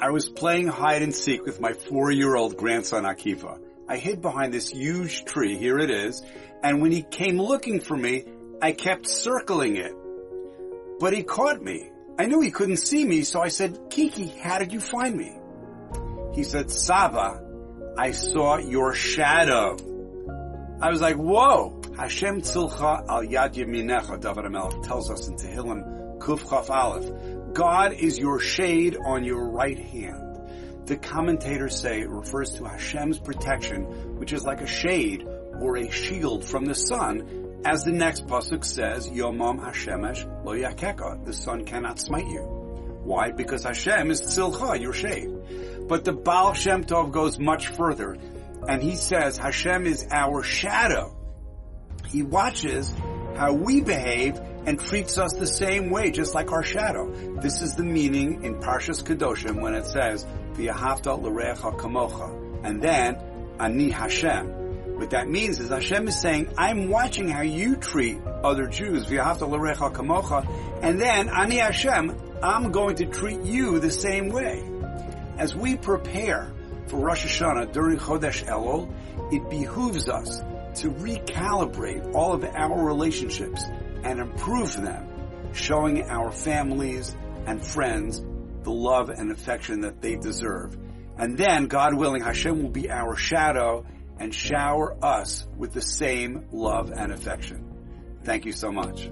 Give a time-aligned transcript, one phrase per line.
[0.00, 3.58] I was playing hide and seek with my four-year-old grandson Akiva.
[3.88, 6.22] I hid behind this huge tree, here it is,
[6.62, 8.24] and when he came looking for me,
[8.62, 9.92] I kept circling it.
[11.00, 11.90] But he caught me.
[12.16, 15.36] I knew he couldn't see me, so I said, Kiki, how did you find me?
[16.34, 17.42] He said, Sava,
[17.96, 19.76] I saw your shadow.
[20.80, 21.80] I was like, whoa!
[21.96, 27.06] Hashem tzilcha al yad yeminecha, David HaMelech tells us in Tehillim Kuf Chaf Aleph.
[27.58, 30.86] God is your shade on your right hand.
[30.86, 35.26] The commentators say it refers to Hashem's protection, which is like a shade
[35.60, 41.24] or a shield from the sun, as the next pasuk says, Yomam Hashemesh lo yakeka,
[41.24, 42.42] the sun cannot smite you.
[43.02, 43.32] Why?
[43.32, 45.88] Because Hashem is tzilcha, your shade.
[45.88, 48.16] But the Baal Shem Tov goes much further,
[48.68, 51.16] and he says Hashem is our shadow.
[52.06, 52.94] He watches
[53.34, 57.10] how we behave and treats us the same way, just like our shadow.
[57.40, 62.64] This is the meaning in Parshas Kedoshim when it says, V'yahavta l'recha kamocha.
[62.64, 63.16] And then,
[63.58, 64.98] Ani Hashem.
[64.98, 69.48] What that means is Hashem is saying, I'm watching how you treat other Jews, V'yahavta
[69.48, 70.46] l'recha kamocha.
[70.82, 74.62] And then, Ani Hashem, I'm going to treat you the same way.
[75.38, 76.52] As we prepare
[76.88, 78.92] for Rosh Hashanah during Chodesh Elul,
[79.32, 80.40] it behooves us
[80.82, 83.64] to recalibrate all of our relationships
[84.04, 88.22] and improve them, showing our families and friends
[88.62, 90.76] the love and affection that they deserve.
[91.16, 93.84] And then, God willing, Hashem will be our shadow
[94.18, 97.64] and shower us with the same love and affection.
[98.24, 99.10] Thank you so much.